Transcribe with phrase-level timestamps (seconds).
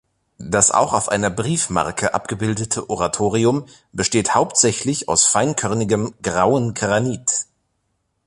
[0.39, 7.45] Das auch auf einer Briefmarke abgebildete Oratorium besteht hauptsächlich aus feinkörnigem grauen Granit.